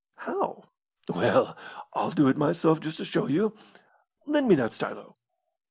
"How?" 0.15 0.63
"Well, 1.13 1.55
I'll 1.93 2.09
do 2.09 2.27
it 2.27 2.35
myself 2.35 2.79
just 2.79 2.97
to 2.97 3.05
show 3.05 3.27
you. 3.27 3.55
Lend 4.25 4.47
me 4.47 4.55
that 4.55 4.73
stylo." 4.73 5.15